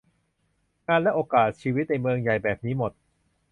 [0.87, 2.91] งานและโอกาสชีวิตอยู่ในเมืองใหญ่แบบนี้หมด